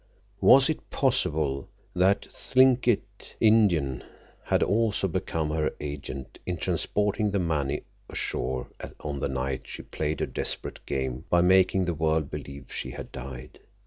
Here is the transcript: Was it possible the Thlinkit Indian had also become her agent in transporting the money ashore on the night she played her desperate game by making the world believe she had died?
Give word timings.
Was 0.39 0.67
it 0.67 0.89
possible 0.89 1.69
the 1.93 2.15
Thlinkit 2.19 3.35
Indian 3.39 4.03
had 4.45 4.63
also 4.63 5.07
become 5.07 5.51
her 5.51 5.71
agent 5.79 6.39
in 6.43 6.57
transporting 6.57 7.29
the 7.29 7.37
money 7.37 7.83
ashore 8.09 8.71
on 9.01 9.19
the 9.19 9.29
night 9.29 9.67
she 9.67 9.83
played 9.83 10.19
her 10.19 10.25
desperate 10.25 10.83
game 10.87 11.25
by 11.29 11.41
making 11.41 11.85
the 11.85 11.93
world 11.93 12.31
believe 12.31 12.73
she 12.73 12.89
had 12.89 13.11
died? 13.11 13.59